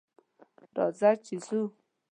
[0.75, 1.11] راځه!
[1.25, 1.61] چې ځو.